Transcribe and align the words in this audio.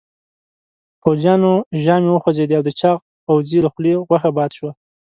پوځيانو 1.01 1.53
ژامې 1.83 2.09
وخوځېدې 2.11 2.53
او 2.57 2.63
د 2.65 2.69
چاغ 2.79 2.97
پوځي 3.25 3.59
له 3.65 3.69
خولې 3.73 3.93
غوښه 4.07 4.29
باد 4.37 4.51
شوه. 4.57 4.71